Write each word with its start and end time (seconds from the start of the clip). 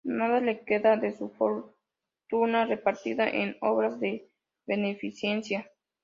Nada 0.03 0.39
le 0.39 0.65
quedaba 0.65 0.97
de 0.97 1.15
su 1.15 1.29
fortuna, 1.29 2.65
repartida 2.65 3.27
en 3.29 3.55
obras 3.61 3.99
de 3.99 4.31
beneficencia. 4.65 5.69